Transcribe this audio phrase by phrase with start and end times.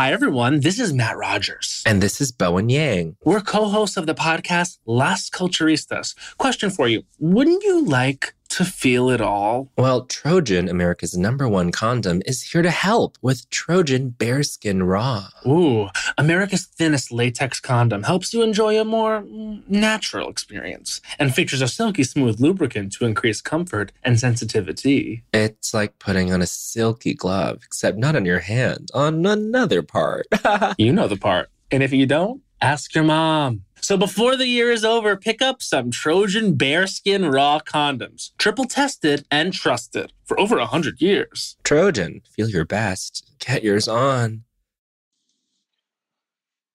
[0.00, 0.60] Hi, everyone.
[0.60, 1.82] This is Matt Rogers.
[1.84, 3.16] And this is Bowen Yang.
[3.22, 6.14] We're co hosts of the podcast Las Culturistas.
[6.38, 9.70] Question for you Wouldn't you like to feel it all?
[9.76, 15.28] Well, Trojan, America's number one condom, is here to help with Trojan BareSkin Raw.
[15.46, 15.88] Ooh,
[16.18, 19.24] America's thinnest latex condom helps you enjoy a more
[19.68, 25.24] natural experience and features a silky smooth lubricant to increase comfort and sensitivity.
[25.32, 30.26] It's like putting on a silky glove, except not on your hand, on another part.
[30.78, 31.48] you know the part.
[31.70, 33.62] And if you don't, ask your mom.
[33.82, 39.26] So before the year is over, pick up some Trojan BareSkin Raw condoms, triple tested
[39.30, 41.56] and trusted for over a 100 years.
[41.64, 43.30] Trojan, feel your best.
[43.38, 44.44] Get yours on.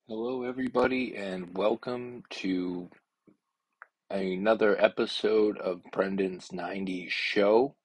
[0.07, 2.89] Hello, everybody, and welcome to
[4.09, 7.75] another episode of Brendan's 90s show.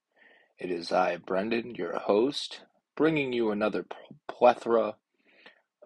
[0.59, 2.63] It is I, Brendan, your host,
[2.97, 3.85] bringing you another
[4.29, 4.97] plethora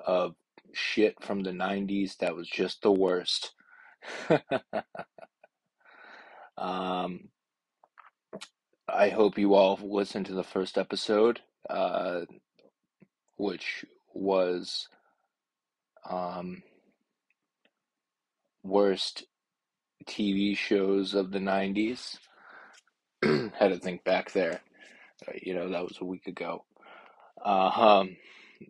[0.06, 0.34] of
[0.76, 3.52] shit from the 90s that was just the worst.
[6.58, 7.28] um,
[8.88, 11.40] I hope you all listened to the first episode,
[11.70, 12.22] uh,
[13.36, 14.88] which was
[16.08, 16.62] um,
[18.62, 19.24] worst
[20.06, 22.18] TV shows of the 90s.
[23.22, 24.60] Had to think back there.
[25.26, 26.64] Uh, you know, that was a week ago.
[27.44, 28.16] Uh, um,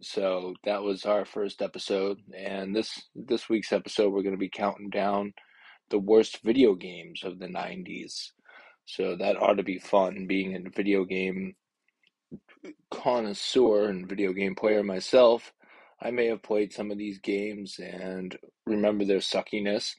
[0.00, 4.50] so that was our first episode, and this this week's episode we're going to be
[4.50, 5.32] counting down
[5.90, 8.30] the worst video games of the '90s.
[8.86, 10.26] So that ought to be fun.
[10.26, 11.54] Being a video game
[12.90, 15.52] connoisseur and video game player myself,
[16.00, 19.94] I may have played some of these games and remember their suckiness,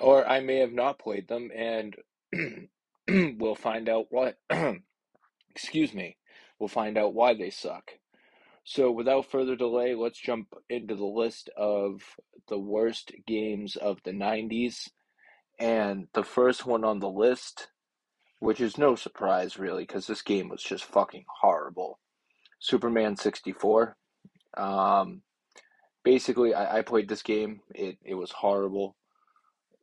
[0.00, 1.96] or I may have not played them and
[3.38, 4.36] we'll find out what.
[5.58, 6.16] excuse me.
[6.58, 7.90] We'll find out why they suck.
[8.70, 12.02] So, without further delay, let's jump into the list of
[12.50, 14.90] the worst games of the 90s.
[15.58, 17.68] And the first one on the list,
[18.40, 21.98] which is no surprise really, because this game was just fucking horrible
[22.58, 23.96] Superman 64.
[24.54, 25.22] Um,
[26.04, 28.96] basically, I, I played this game, it, it was horrible.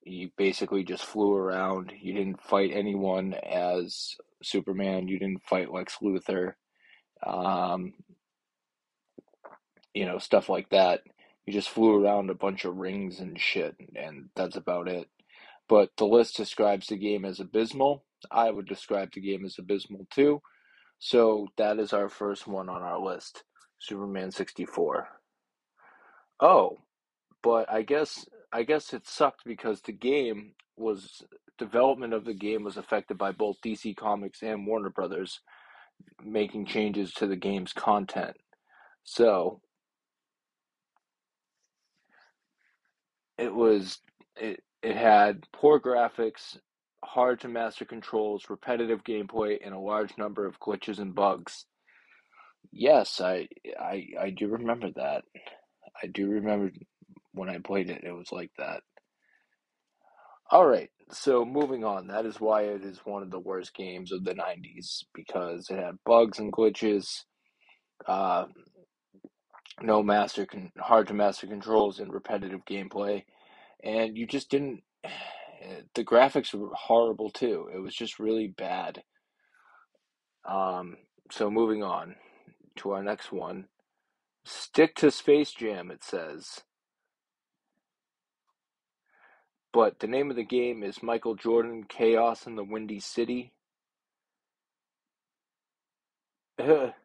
[0.04, 1.92] You basically just flew around.
[2.00, 6.54] You didn't fight anyone as Superman, you didn't fight Lex Luthor.
[7.26, 7.94] Um,
[9.96, 11.02] you know, stuff like that.
[11.48, 15.08] You just flew around a bunch of rings and shit, and that's about it.
[15.68, 18.04] But the list describes the game as abysmal.
[18.30, 20.42] I would describe the game as abysmal too.
[21.00, 23.44] So that is our first one on our list
[23.80, 25.08] Superman 64.
[26.40, 26.80] Oh,
[27.42, 31.24] but I guess I guess it sucked because the game was
[31.58, 35.40] development of the game was affected by both DC Comics and Warner Brothers
[36.24, 38.36] making changes to the game's content.
[39.04, 39.62] So
[43.38, 44.00] it was
[44.36, 46.58] it it had poor graphics,
[47.04, 51.66] hard to master controls, repetitive gameplay, and a large number of glitches and bugs.
[52.72, 53.48] Yes, I
[53.80, 55.24] I I do remember that.
[56.02, 56.72] I do remember
[57.34, 58.82] when I played it, it was like that.
[60.52, 62.08] All right, so moving on.
[62.08, 65.78] That is why it is one of the worst games of the 90s because it
[65.78, 67.24] had bugs and glitches.
[68.08, 68.46] Uh,
[69.82, 73.24] no master con- hard to master controls and repetitive gameplay.
[73.84, 74.84] And you just didn't
[75.96, 77.70] the graphics were horrible too.
[77.74, 79.04] It was just really bad.
[80.50, 80.98] Um
[81.32, 82.16] so moving on
[82.78, 83.68] to our next one.
[84.46, 86.62] Stick to space jam it says.
[89.74, 93.54] But the name of the game is michael jordan chaos in the windy city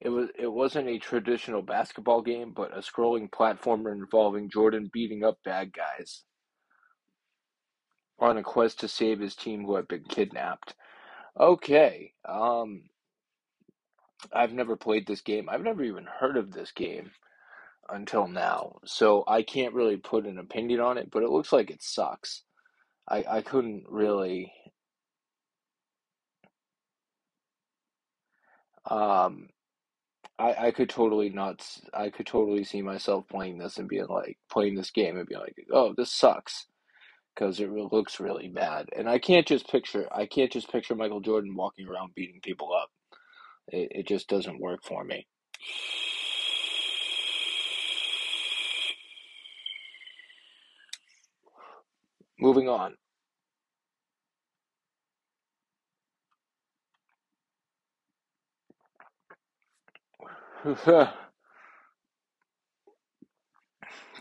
[0.00, 5.22] It was it wasn't a traditional basketball game, but a scrolling platformer involving Jordan beating
[5.24, 6.24] up bad guys
[8.20, 10.74] on a quest to save his team who had been kidnapped.
[11.38, 12.90] Okay, um
[14.32, 15.48] I've never played this game.
[15.50, 17.10] I've never even heard of this game
[17.88, 18.80] until now.
[18.84, 22.44] So I can't really put an opinion on it, but it looks like it sucks.
[23.08, 24.52] I I couldn't really
[28.90, 29.48] um
[30.38, 34.38] I, I could totally not I could totally see myself playing this and being like
[34.50, 36.66] playing this game and being like oh this sucks
[37.34, 38.88] because it looks really bad.
[38.96, 42.70] And I can't just picture I can't just picture Michael Jordan walking around beating people
[42.74, 42.90] up.
[43.68, 45.26] It, it just doesn't work for me.
[52.40, 52.94] Moving on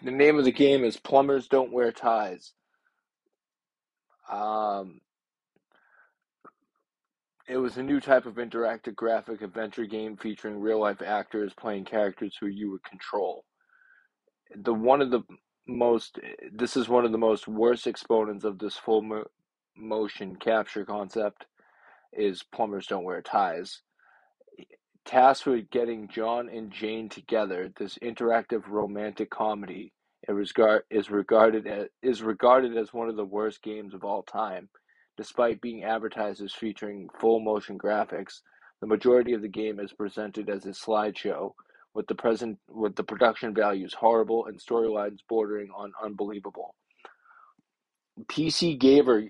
[0.03, 2.53] The name of the game is Plumbers Don't Wear Ties.
[4.31, 5.01] Um,
[7.49, 11.85] it was a new type of interactive graphic adventure game featuring real life actors playing
[11.85, 13.43] characters who you would control.
[14.55, 15.21] The one of the
[15.67, 16.19] most
[16.53, 19.25] this is one of the most worst exponents of this full mo-
[19.75, 21.45] motion capture concept
[22.13, 23.81] is plumbers don't wear ties.
[25.07, 29.93] Tasked with getting John and Jane together, this interactive romantic comedy
[30.29, 34.69] is regarded as, is regarded as one of the worst games of all time
[35.17, 38.41] Despite being advertised as featuring full motion graphics,
[38.81, 41.53] the majority of the game is presented as a slideshow,
[41.95, 46.75] with the present with the production values horrible and storylines bordering on unbelievable.
[48.27, 49.23] PC Gamer,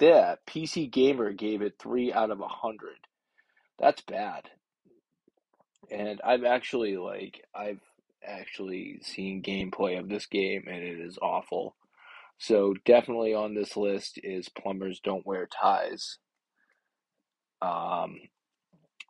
[0.00, 2.96] yeah, PC Gamer gave it three out of a hundred.
[3.78, 4.50] That's bad.
[5.90, 7.80] And I've actually like I've
[8.26, 11.76] actually seen gameplay of this game, and it is awful.
[12.38, 16.18] So definitely on this list is plumbers don't wear ties,
[17.62, 18.18] um,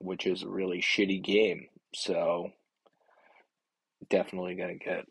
[0.01, 1.67] which is a really shitty game.
[1.95, 2.51] So
[4.11, 5.07] definitely gonna get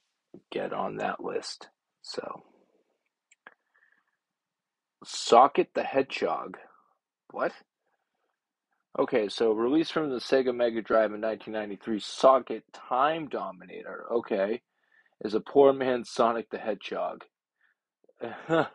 [0.51, 1.69] get on that list.
[2.01, 2.43] So
[5.05, 6.57] Socket the Hedgehog,
[7.31, 7.51] what?
[8.97, 14.61] Okay, so released from the Sega Mega Drive in 1993, Socket Time Dominator, okay,
[15.21, 17.23] is a poor man's Sonic the Hedgehog.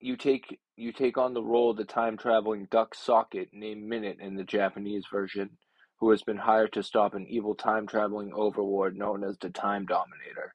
[0.00, 4.18] you take you take on the role of the time traveling duck socket named Minute
[4.20, 5.50] in the Japanese version,
[5.98, 9.84] who has been hired to stop an evil time traveling overlord known as the Time
[9.84, 10.54] Dominator.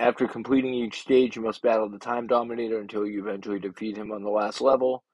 [0.00, 4.10] After completing each stage, you must battle the Time Dominator until you eventually defeat him
[4.10, 5.04] on the last level.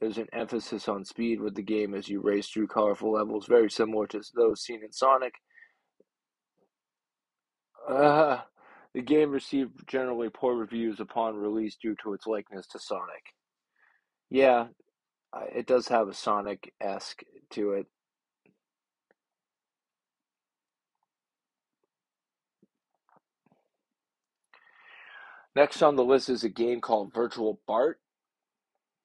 [0.00, 3.70] There's an emphasis on speed with the game as you race through colorful levels, very
[3.70, 5.34] similar to those seen in Sonic,
[7.88, 8.38] uh,
[8.94, 13.34] the game received generally poor reviews upon release due to its likeness to Sonic.
[14.30, 14.66] Yeah,
[15.54, 17.86] it does have a Sonic esque to it.
[25.54, 28.00] Next on the list is a game called Virtual Bart.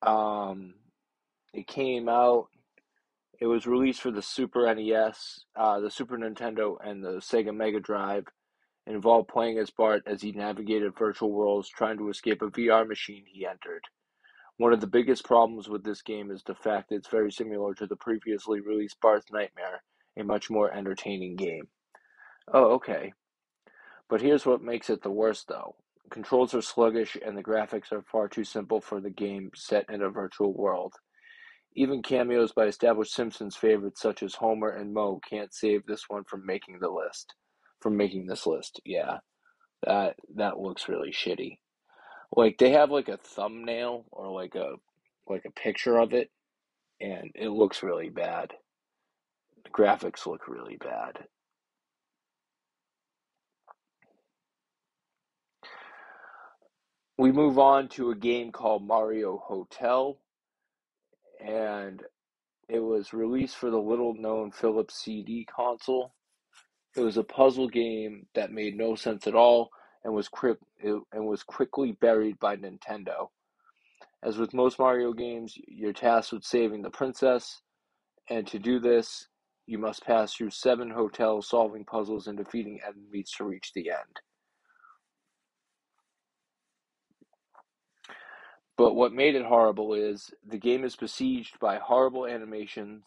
[0.02, 0.76] Um,
[1.54, 2.48] it came out.
[3.40, 7.80] It was released for the Super NES, uh, the Super Nintendo, and the Sega Mega
[7.80, 8.26] Drive
[8.86, 12.88] It involved playing as Bart as he navigated virtual worlds trying to escape a VR
[12.88, 13.84] machine he entered.
[14.58, 17.76] One of the biggest problems with this game is the fact that it's very similar
[17.76, 19.84] to the previously released Bart's Nightmare,
[20.18, 21.68] a much more entertaining game.
[22.52, 23.14] Oh, okay.
[24.10, 25.76] But here's what makes it the worst, though.
[26.10, 30.02] Controls are sluggish and the graphics are far too simple for the game set in
[30.02, 30.94] a virtual world.
[31.76, 36.24] Even cameos by established Simpsons favorites such as Homer and Moe can't save this one
[36.24, 37.34] from making the list
[37.80, 38.82] from making this list.
[38.86, 39.18] Yeah,
[39.86, 41.58] that that looks really shitty.
[42.36, 44.74] Like they have like a thumbnail or like a
[45.28, 46.30] like a picture of it,
[47.00, 48.52] and it looks really bad.
[49.64, 51.26] The graphics look really bad.
[57.20, 60.20] We move on to a game called Mario Hotel,
[61.44, 62.04] and
[62.70, 66.14] it was released for the little known Philips CD console.
[66.96, 69.72] It was a puzzle game that made no sense at all
[70.04, 73.30] and was quick and was quickly buried by Nintendo.
[74.22, 77.62] As with most Mario games, you're tasked with saving the princess,
[78.30, 79.28] and to do this,
[79.66, 84.20] you must pass through seven hotels, solving puzzles and defeating enemies to reach the end.
[88.78, 93.04] But what made it horrible is the game is besieged by horrible animations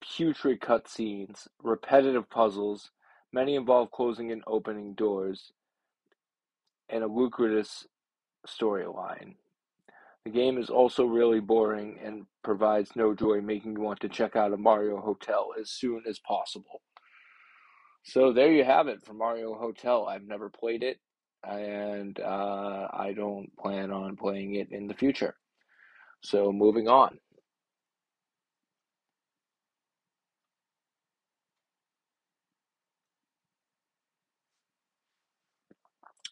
[0.00, 2.90] putrid cutscenes, repetitive puzzles,
[3.32, 5.52] many involve closing and opening doors,
[6.88, 7.68] and a lucrative
[8.46, 9.34] storyline.
[10.24, 14.36] The game is also really boring and provides no joy, making you want to check
[14.36, 16.82] out a Mario Hotel as soon as possible.
[18.04, 20.06] So there you have it for Mario Hotel.
[20.06, 20.98] I've never played it,
[21.46, 25.36] and uh, I don't plan on playing it in the future.
[26.22, 27.18] So moving on.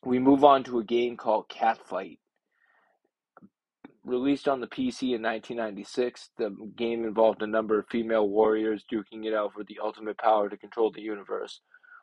[0.04, 2.18] We move on to a game called Catfight.
[4.04, 9.26] Released on the PC in 1996, the game involved a number of female warriors duking
[9.26, 11.60] it out for the ultimate power to control the universe,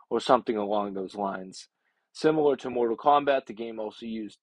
[0.09, 1.69] or something along those lines.
[2.13, 4.37] Similar to Mortal Kombat, the game also used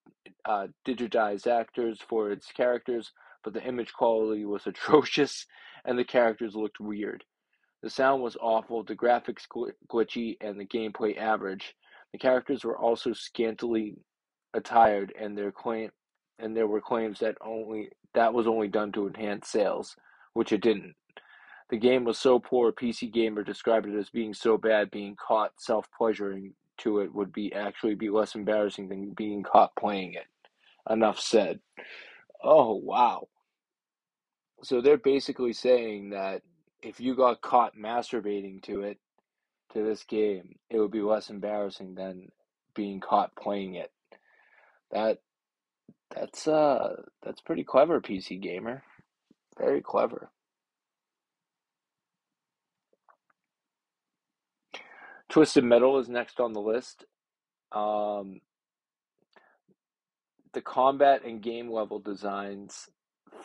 [0.44, 3.12] uh, digitized actors for its characters,
[3.44, 5.46] but the image quality was atrocious
[5.84, 7.24] and the characters looked weird.
[7.82, 11.74] The sound was awful, the graphics gl- glitchy, and the gameplay average.
[12.12, 13.96] The characters were also scantily
[14.52, 15.90] attired, and their claim
[16.40, 19.96] and there were claims that only that was only done to enhance sales,
[20.34, 20.94] which it didn't.
[21.70, 25.52] The game was so poor, PC Gamer described it as being so bad, being caught
[25.58, 30.26] self pleasuring to it would be actually be less embarrassing than being caught playing it.
[30.88, 31.60] Enough said.
[32.42, 33.28] Oh wow.
[34.62, 36.42] So they're basically saying that
[36.82, 38.98] if you got caught masturbating to it,
[39.72, 42.28] to this game, it would be less embarrassing than
[42.74, 43.90] being caught playing it.
[44.90, 45.18] That
[46.14, 48.82] that's uh that's pretty clever, PC gamer.
[49.58, 50.30] Very clever.
[55.30, 57.04] Twisted Metal is next on the list.
[57.72, 58.40] Um,
[60.52, 62.88] the combat and game level designs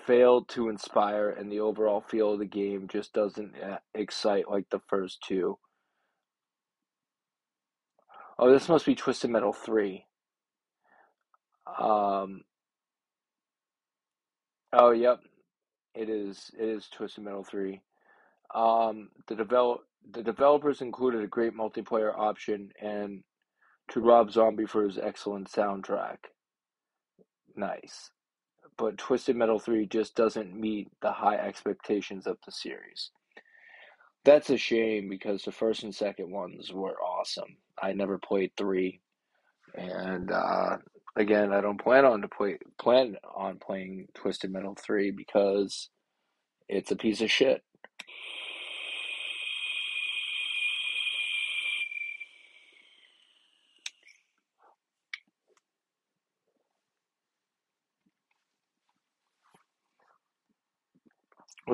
[0.05, 4.65] failed to inspire, and the overall feel of the game just doesn't uh, excite like
[4.71, 5.59] the first two.
[8.37, 10.03] Oh, this must be Twisted Metal 3.
[11.79, 12.41] Um,
[14.73, 15.19] oh, yep.
[15.93, 17.79] It is it is Twisted Metal 3.
[18.53, 23.23] Um, the develop the developers included a great multiplayer option and
[23.89, 26.17] to Rob Zombie for his excellent soundtrack.
[27.55, 28.11] Nice.
[28.77, 33.11] But Twisted Metal 3 just doesn't meet the high expectations of the series.
[34.25, 37.57] That's a shame because the first and second ones were awesome.
[37.81, 38.99] I never played 3
[39.77, 40.77] and uh,
[41.15, 45.89] again, I don't plan on to play plan on playing Twisted Metal 3 because
[46.67, 47.61] it's a piece of shit.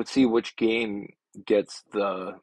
[0.02, 1.12] Let's see which game
[1.46, 2.40] gets the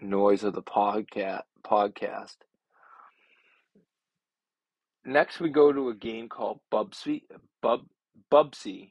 [0.00, 2.34] noise of the podcast podcast.
[5.04, 7.22] Next we go to a game called Bubsy
[7.62, 7.82] Bub
[8.28, 8.90] Bubsy.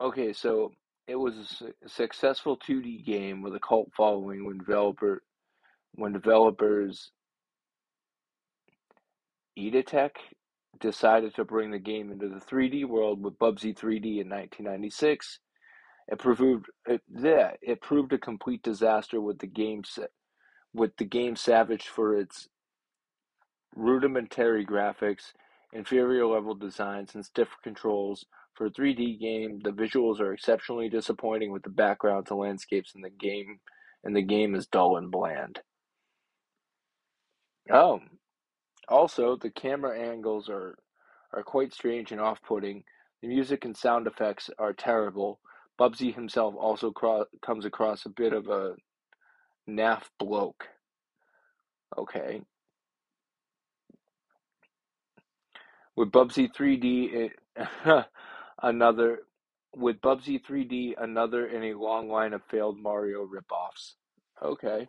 [0.00, 0.72] okay, so
[1.06, 5.22] it was a su- successful 2D game with a cult following when developer
[5.96, 7.10] when developers
[9.58, 10.12] Editech
[10.80, 15.40] decided to bring the game into the 3D world with Bubsy 3D in 1996.
[16.08, 19.82] It proved it, yeah, it proved a complete disaster with the game
[20.72, 22.48] with the game savaged for its
[23.74, 25.32] rudimentary graphics,
[25.72, 28.24] inferior level designs, and stiff controls.
[28.54, 33.02] For a 3D game, the visuals are exceptionally disappointing with the backgrounds and landscapes in
[33.02, 33.60] the game,
[34.02, 35.60] and the game is dull and bland.
[37.70, 38.00] Oh,
[38.88, 40.76] also, the camera angles are
[41.32, 42.82] are quite strange and off-putting.
[43.20, 45.40] The music and sound effects are terrible.
[45.78, 48.74] Bubsy himself also cro- comes across a bit of a
[49.68, 50.66] naff bloke.
[51.96, 52.42] Okay.
[55.96, 58.02] With Bubsy 3D, it, eh,
[58.62, 59.20] another
[59.76, 63.94] with Bubsy 3D, another in a long line of failed Mario ripoffs.
[64.42, 64.88] Okay.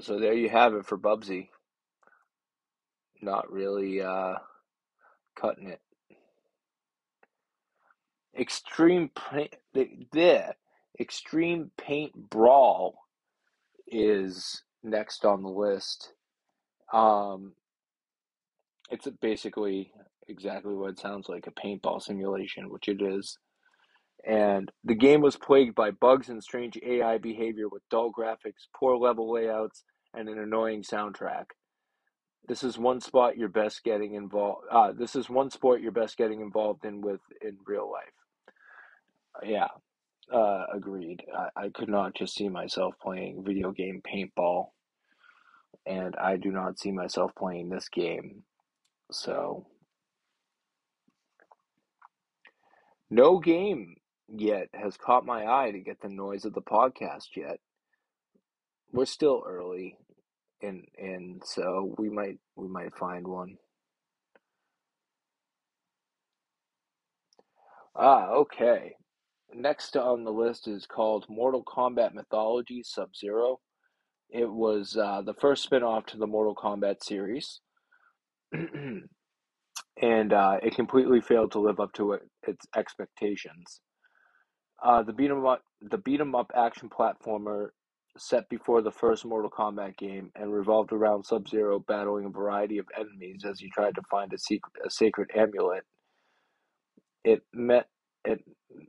[0.00, 1.48] So there you have it for Bubsy.
[3.20, 4.34] Not really uh,
[5.36, 5.80] cutting it.
[8.38, 10.54] Extreme paint, the, the
[10.98, 12.94] Extreme Paint Brawl
[13.86, 16.14] is next on the list.
[16.92, 17.52] Um,
[18.90, 19.92] it's basically
[20.28, 23.38] exactly what it sounds like a paintball simulation, which it is.
[24.24, 28.96] And the game was plagued by bugs and strange AI behavior with dull graphics, poor
[28.96, 29.82] level layouts,
[30.14, 31.46] and an annoying soundtrack.
[32.46, 34.66] This is one spot you're best getting involved.
[34.70, 39.48] Uh, this is one sport you're best getting involved in with in real life.
[39.48, 39.68] Yeah,
[40.32, 41.24] uh, agreed.
[41.36, 44.66] I, I could not just see myself playing video game paintball,
[45.86, 48.42] and I do not see myself playing this game.
[49.10, 49.66] So,
[53.10, 53.96] no game
[54.34, 57.58] yet has caught my eye to get the noise of the podcast yet.
[58.92, 59.96] We're still early,
[60.62, 63.56] and and so we might we might find one.
[67.94, 68.94] Ah, okay.
[69.54, 73.60] Next on the list is called Mortal Kombat Mythology Sub Zero.
[74.30, 77.60] It was uh, the first spin off to the Mortal Kombat series.
[78.52, 83.80] and uh, it completely failed to live up to it, its expectations.
[84.82, 87.70] Uh, the beat 'em up, the beat 'em up action platformer
[88.18, 92.78] set before the first Mortal Kombat game and revolved around Sub Zero battling a variety
[92.78, 95.84] of enemies as he tried to find a, secret, a sacred amulet.
[97.24, 97.88] It met
[98.24, 98.44] it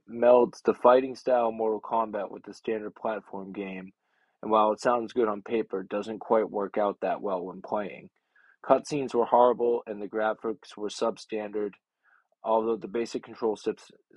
[0.10, 3.94] melds the fighting style Mortal Kombat with the standard platform game,
[4.42, 7.62] and while it sounds good on paper, it doesn't quite work out that well when
[7.62, 8.10] playing.
[8.66, 11.74] Cutscenes were horrible and the graphics were substandard.
[12.44, 13.58] Although the basic control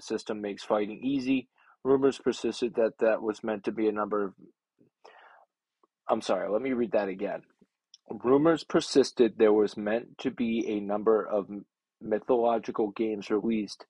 [0.01, 1.49] system makes fighting easy,
[1.87, 4.35] rumors persisted that that was meant to be a number of.
[6.09, 7.43] I'm sorry, let me read that again.
[8.11, 11.49] Rumors persisted there was meant to be a number of
[12.01, 13.85] mythological games released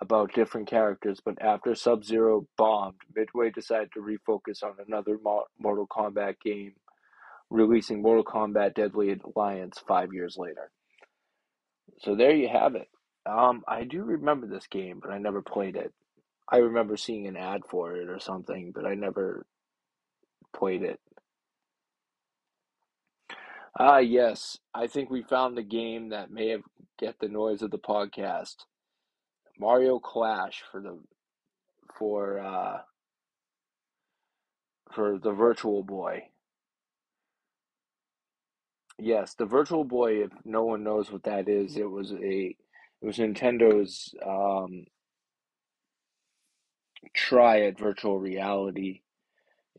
[0.00, 5.18] about different characters, but after Sub Zero bombed, Midway decided to refocus on another
[5.58, 6.72] Mortal Kombat game,
[7.48, 10.70] releasing Mortal Kombat Deadly Alliance five years later.
[12.00, 12.88] So there you have it.
[13.24, 15.94] Um, I do remember this game, but I never played it.
[16.48, 19.46] I remember seeing an ad for it or something, but I never
[20.54, 21.00] played it.
[23.78, 24.58] Ah, yes.
[24.74, 26.62] I think we found the game that may have
[26.98, 28.56] get the noise of the podcast.
[29.58, 30.98] Mario Clash for the
[31.98, 32.78] for uh
[34.92, 36.28] for the Virtual Boy.
[38.98, 40.24] Yes, the Virtual Boy.
[40.24, 42.56] If no one knows what that is, it was a
[43.02, 44.86] it was Nintendo's um,
[47.14, 49.02] try at virtual reality.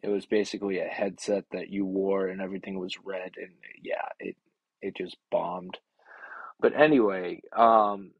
[0.04, 3.52] It was basically a headset that you wore and everything was red and
[3.84, 4.36] yeah, it
[4.82, 5.78] it just bombed.
[6.60, 8.12] But anyway, um,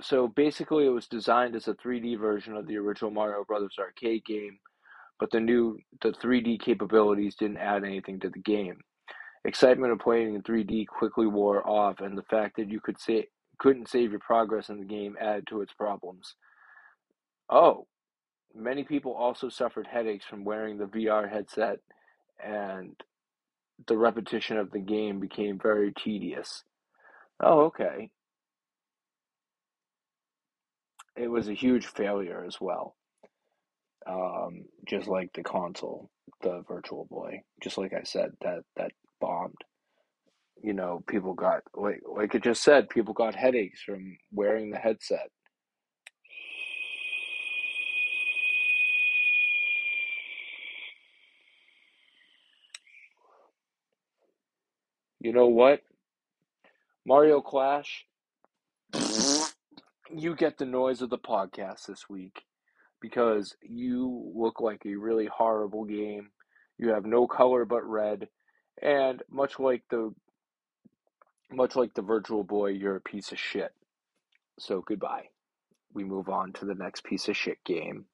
[0.00, 4.24] so basically it was designed as a 3D version of the original Mario Brothers arcade
[4.24, 4.58] game,
[5.18, 8.80] but the new the 3D capabilities didn't add anything to the game.
[9.44, 13.28] Excitement of playing in 3D quickly wore off, and the fact that you could say
[13.58, 16.34] couldn't save your progress in the game added to its problems.
[17.48, 17.86] Oh,
[18.54, 21.78] many people also suffered headaches from wearing the VR headset,
[22.44, 22.94] and
[23.86, 26.64] the repetition of the game became very tedious.
[27.40, 28.10] Oh, okay.
[31.16, 32.96] It was a huge failure as well.
[34.06, 36.10] Um, just like the console,
[36.42, 37.42] the Virtual Boy.
[37.62, 39.56] Just like I said, that that bombed.
[40.62, 44.78] You know, people got like like it just said, people got headaches from wearing the
[44.78, 45.30] headset.
[55.20, 55.80] You know what?
[57.04, 58.06] Mario Clash,
[60.10, 62.42] you get the noise of the podcast this week
[63.00, 66.30] because you look like a really horrible game.
[66.78, 68.28] You have no color but red.
[68.82, 70.14] And much like the
[71.52, 73.72] much like the virtual boy, you're a piece of shit.
[74.58, 75.28] So goodbye.
[75.94, 78.06] We move on to the next piece of shit game.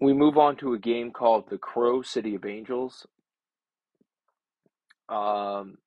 [0.00, 3.06] We move on to a game called The Crow City of Angels.
[5.08, 5.78] Um,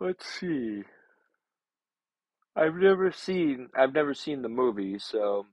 [0.00, 0.84] let's see.
[2.58, 5.46] I've never seen I've never seen the movie, so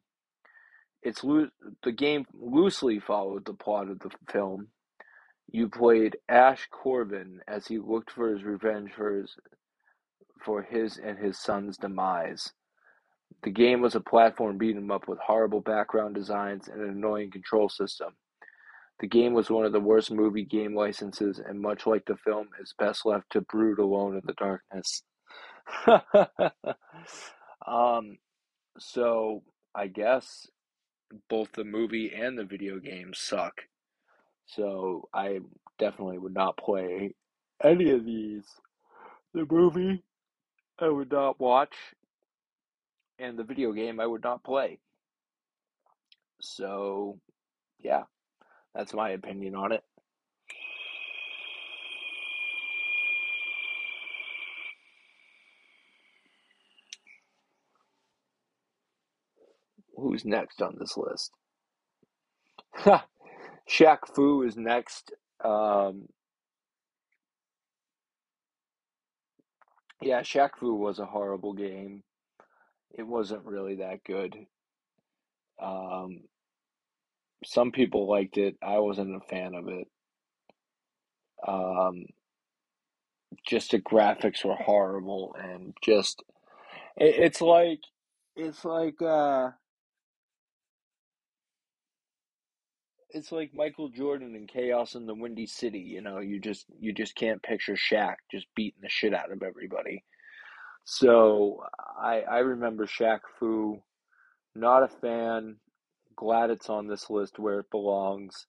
[1.03, 1.51] it's loo-
[1.83, 4.69] the game loosely followed the plot of the film.
[5.51, 9.37] You played Ashe Corven as he looked for his revenge for his
[10.43, 12.53] for his and his son's demise.
[13.43, 17.29] The game was a platform beat 'em up with horrible background designs and an annoying
[17.29, 18.15] control system.
[18.99, 22.49] The game was one of the worst movie game licenses, and much like the film,
[22.59, 25.03] is best left to brood alone in the darkness.
[27.67, 28.17] um,
[28.77, 30.47] so I guess
[31.29, 33.61] both the movie and the video game suck.
[34.45, 35.39] So I
[35.79, 37.15] definitely would not play
[37.63, 38.45] any of these.
[39.33, 40.03] The movie
[40.79, 41.75] I would not watch,
[43.17, 44.79] and the video game I would not play.
[46.41, 47.19] So,
[47.79, 48.03] yeah,
[48.73, 49.83] that's my opinion on it.
[60.05, 61.31] Who's next on this list?
[63.69, 65.11] Shaq Fu is next.
[65.43, 66.07] Um,
[70.01, 72.03] yeah, Shaq Fu was a horrible game.
[72.91, 74.35] It wasn't really that good.
[75.61, 76.21] Um,
[77.43, 78.57] some people liked it.
[78.61, 79.87] I wasn't a fan of it.
[81.47, 82.05] Um,
[83.47, 86.23] just the graphics were horrible and just
[86.95, 87.79] it, it's like
[88.35, 89.49] it's like uh
[93.15, 95.79] it's like Michael Jordan and Chaos in the Windy City.
[95.79, 99.41] You know, you just you just can't picture Shaq just beating the shit out of
[99.41, 100.03] everybody.
[100.83, 101.63] So
[101.97, 103.81] I I remember Shaq Fu,
[104.53, 105.55] not a fan.
[106.17, 108.47] Glad it's on this list where it belongs.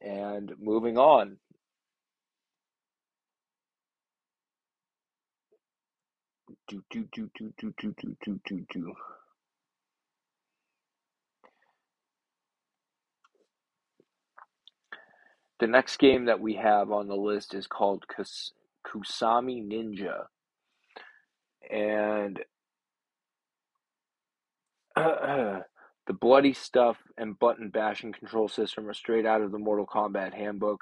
[0.00, 1.36] And moving on.
[6.66, 8.94] Do do do do do do do do do.
[15.62, 18.50] The next game that we have on the list is called Kus-
[18.84, 20.24] Kusami Ninja.
[21.70, 22.40] And
[24.96, 25.62] the
[26.20, 30.80] bloody stuff and button bashing control system are straight out of the Mortal Kombat handbook,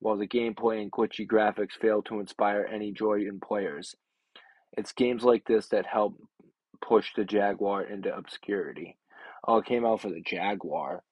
[0.00, 3.94] while the gameplay and glitchy graphics fail to inspire any joy in players.
[4.76, 6.20] It's games like this that help
[6.82, 8.98] push the Jaguar into obscurity.
[9.46, 11.02] Oh, it came out for the Jaguar.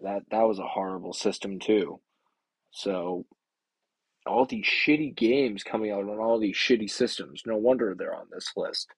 [0.00, 1.98] That that was a horrible system too.
[2.72, 3.26] So
[4.26, 7.42] all these shitty games coming out on all these shitty systems.
[7.46, 8.88] No wonder they're on this list.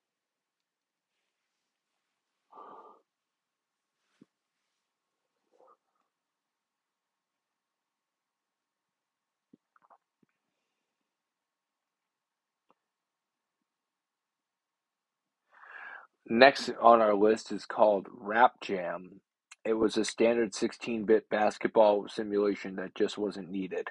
[16.29, 19.21] Next on our list is called Rap Jam.
[19.69, 23.89] It was a standard 16 bit basketball simulation that just wasn't needed.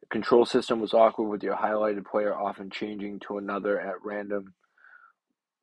[0.00, 4.54] The control system was awkward with your highlighted player often changing to another at random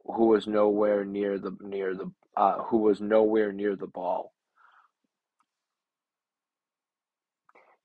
[0.06, 4.34] who was nowhere near the near the uh, who was nowhere near the ball.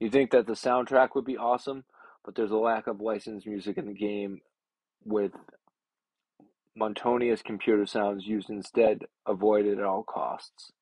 [0.01, 1.85] You think that the soundtrack would be awesome,
[2.27, 4.43] but there's a lack of licensed music in the game
[5.03, 5.33] with
[6.77, 10.73] monotonous computer sounds used instead avoided at all costs.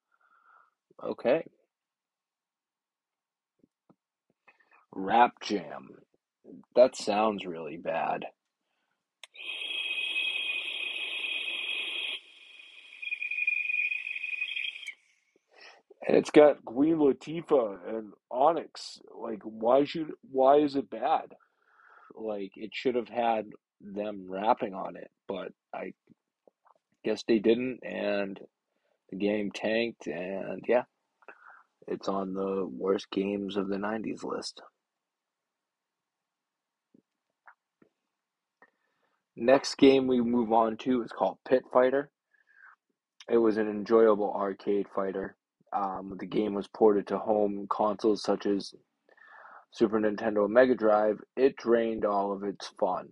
[1.05, 1.45] Okay.
[4.95, 5.89] Rap Jam.
[6.75, 8.25] That sounds really bad.
[16.07, 19.01] And it's got Queen Latifah and Onyx.
[19.15, 21.35] Like, why should why is it bad?
[22.15, 23.47] Like, it should have had
[23.81, 25.93] them rapping on it, but I
[27.05, 28.39] guess they didn't, and
[29.11, 30.85] the game tanked, and yeah,
[31.87, 34.61] it's on the worst games of the 90s list.
[39.37, 42.11] Next game we move on to is called Pit Fighter.
[43.29, 45.37] It was an enjoyable arcade fighter.
[45.73, 48.73] Um, the game was ported to home consoles such as
[49.73, 51.19] Super Nintendo Mega Drive.
[51.37, 53.09] It drained all of its fun,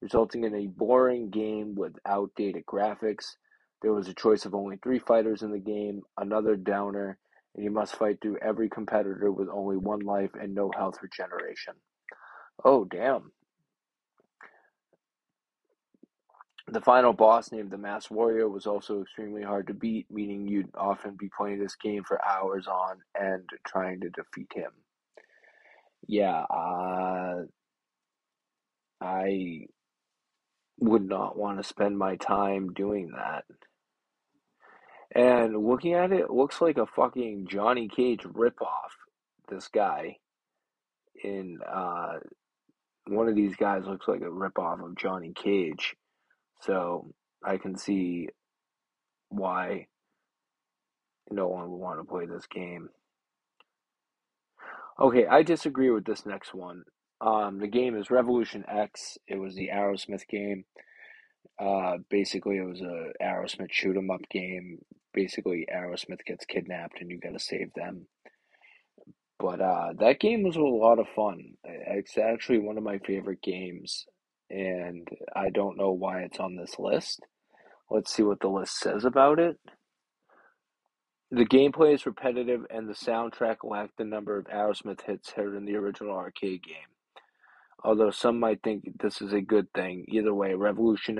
[0.00, 3.36] resulting in a boring game with outdated graphics.
[3.82, 7.18] There was a choice of only three fighters in the game, another downer,
[7.54, 11.74] and you must fight through every competitor with only one life and no health regeneration.
[12.64, 13.32] Oh, damn.
[16.68, 20.70] The final boss, named the Masked Warrior, was also extremely hard to beat, meaning you'd
[20.76, 24.70] often be playing this game for hours on end trying to defeat him.
[26.06, 27.42] Yeah, uh,
[29.00, 29.66] I
[30.78, 33.44] would not want to spend my time doing that.
[35.14, 38.92] And looking at it, it looks like a fucking Johnny Cage ripoff.
[39.48, 40.16] This guy
[41.22, 42.14] in uh,
[43.06, 45.94] one of these guys looks like a ripoff of Johnny Cage.
[46.60, 47.12] So
[47.44, 48.28] I can see
[49.28, 49.86] why
[51.30, 52.88] no one would want to play this game.
[55.00, 56.84] Okay, I disagree with this next one.
[57.20, 59.18] Um, the game is Revolution X.
[59.26, 60.64] It was the Aerosmith game.
[61.58, 64.84] Uh, basically, it was a Aerosmith shoot 'em up game.
[65.14, 68.06] Basically, Aerosmith gets kidnapped and you got to save them.
[69.38, 71.54] But uh, that game was a lot of fun.
[71.64, 74.06] It's actually one of my favorite games,
[74.48, 77.20] and I don't know why it's on this list.
[77.90, 79.58] Let's see what the list says about it.
[81.32, 85.64] The gameplay is repetitive, and the soundtrack lacked the number of Aerosmith hits heard in
[85.64, 86.92] the original arcade game.
[87.82, 91.18] Although some might think this is a good thing, either way, Revolution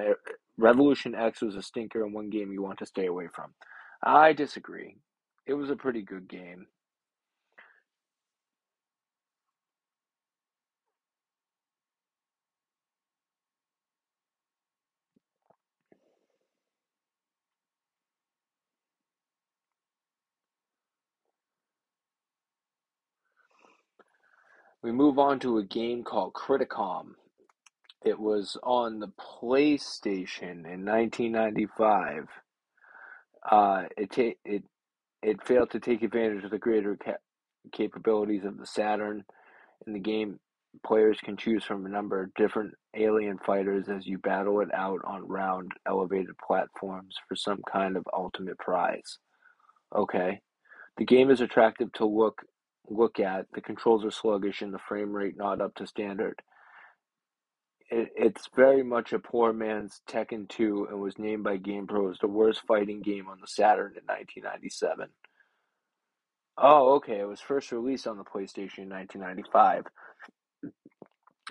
[0.56, 3.54] Revolution X was a stinker and one game you want to stay away from.
[4.02, 4.96] I disagree.
[5.46, 6.66] It was a pretty good game.
[24.82, 27.14] We move on to a game called Criticom.
[28.04, 32.28] It was on the PlayStation in 1995.
[33.50, 34.62] Uh, it ta- it
[35.22, 37.12] it failed to take advantage of the greater ca-
[37.72, 39.24] capabilities of the Saturn.
[39.86, 40.38] In the game,
[40.86, 45.00] players can choose from a number of different alien fighters as you battle it out
[45.04, 49.18] on round elevated platforms for some kind of ultimate prize.
[49.94, 50.40] Okay.
[50.98, 52.42] The game is attractive to look
[52.88, 53.46] look at.
[53.54, 56.40] The controls are sluggish and the frame rate not up to standard.
[57.92, 62.18] It, it's very much a poor man's Tekken 2 and was named by GamePro as
[62.18, 65.08] the worst fighting game on the Saturn in 1997.
[66.56, 67.18] Oh, okay.
[67.18, 69.84] It was first released on the PlayStation in 1995.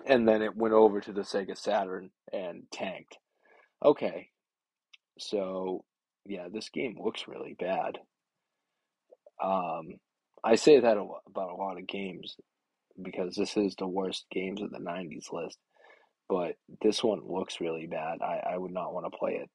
[0.08, 3.20] And then it went over to the Sega Saturn and tanked.
[3.86, 4.30] Okay.
[5.20, 5.86] So,
[6.26, 8.00] yeah, this game looks really bad.
[9.44, 9.90] Um,
[10.44, 12.36] I say that about a lot of games
[13.00, 15.60] because this is the worst games of the 90s list.
[16.32, 18.22] But this one looks really bad.
[18.22, 19.46] I, I would not want to play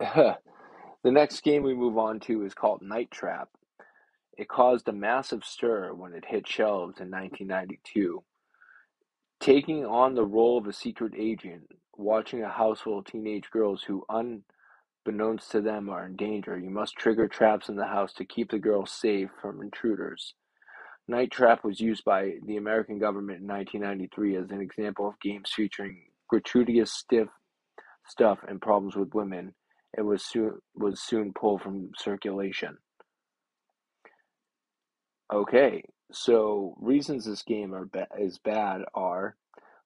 [0.00, 0.38] it.
[1.02, 3.48] the next game we move on to is called Night Trap.
[4.36, 8.22] It caused a massive stir when it hit shelves in 1992.
[9.40, 13.82] Taking on the role of a secret agent, watching a house full of teenage girls
[13.82, 14.04] who,
[15.08, 18.50] unbeknownst to them, are in danger, you must trigger traps in the house to keep
[18.50, 20.34] the girls safe from intruders.
[21.06, 25.50] Night Trap was used by the American government in 1993 as an example of games
[25.54, 27.28] featuring gratuitous stiff
[28.06, 29.54] stuff and problems with women
[29.96, 32.76] it was soon was soon pulled from circulation.
[35.32, 39.36] Okay, so reasons this game are ba- is bad are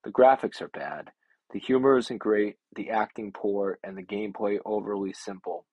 [0.03, 1.13] the graphics are bad,
[1.53, 5.67] the humor isn't great, the acting poor, and the gameplay overly simple.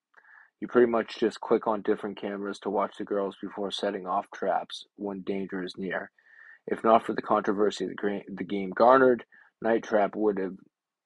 [0.60, 4.26] You pretty much just click on different cameras to watch the girls before setting off
[4.34, 6.10] traps when danger is near.
[6.66, 9.24] If not for the controversy the, game garnered,
[9.62, 10.56] Night Trap would have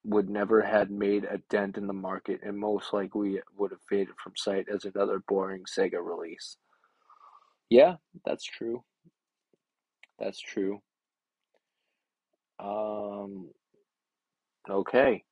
[0.07, 4.15] would never had made a dent in the market and most likely would have faded
[4.23, 6.59] from sight as another boring Sega release.
[7.71, 7.95] Yeah,
[8.27, 8.85] that's true.
[10.19, 10.83] That's true.
[12.59, 13.51] Um,
[14.69, 15.25] okay.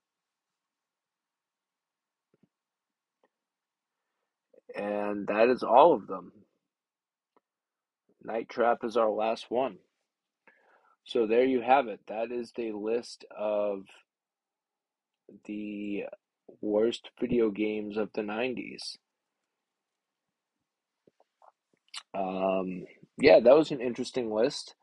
[4.77, 6.33] And that is all of them.
[8.25, 9.79] Night Trap is our last one.
[11.05, 12.01] So there you have it.
[12.09, 13.85] That is the list of
[15.47, 16.05] the
[16.61, 18.97] worst video games of the 90s.
[22.15, 22.85] Um,
[23.19, 24.75] yeah, that was an interesting list.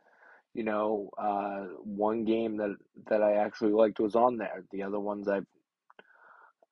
[0.53, 2.75] You know, uh, one game that
[3.09, 4.63] that I actually liked was on there.
[4.71, 5.45] The other ones I've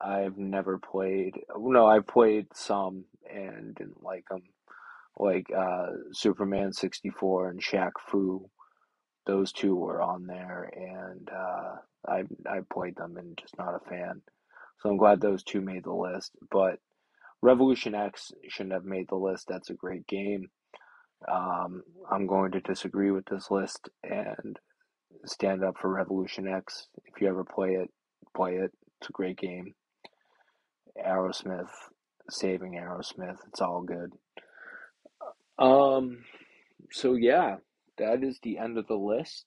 [0.00, 1.34] I've never played.
[1.56, 4.42] No, I played some and didn't like them,
[5.16, 8.50] like uh, Superman sixty four and Shaq Fu.
[9.26, 11.76] Those two were on there, and uh,
[12.08, 14.22] I I played them and just not a fan.
[14.80, 16.32] So I'm glad those two made the list.
[16.50, 16.78] But
[17.42, 19.46] Revolution X shouldn't have made the list.
[19.48, 20.48] That's a great game.
[21.26, 24.58] Um, I'm going to disagree with this list and
[25.26, 26.88] stand up for Revolution X.
[27.06, 27.90] If you ever play it,
[28.36, 28.72] play it.
[29.00, 29.74] It's a great game.
[31.04, 31.70] Aerosmith,
[32.30, 33.38] saving Aerosmith.
[33.48, 34.12] It's all good.
[35.58, 36.24] Um,
[36.90, 37.56] so yeah,
[37.98, 39.46] that is the end of the list.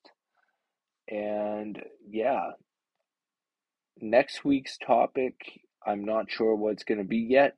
[1.09, 2.51] And yeah,
[3.99, 5.35] next week's topic,
[5.85, 7.55] I'm not sure what it's going to be yet.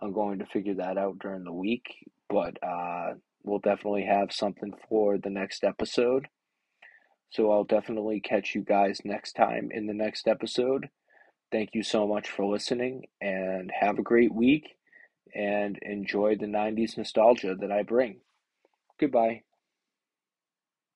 [0.00, 3.14] I'm going to figure that out during the week, but uh,
[3.44, 6.26] we'll definitely have something for the next episode.
[7.30, 10.88] So I'll definitely catch you guys next time in the next episode.
[11.50, 14.76] Thank you so much for listening and have a great week
[15.34, 18.20] and enjoy the 90s nostalgia that I bring.
[18.98, 19.42] Goodbye.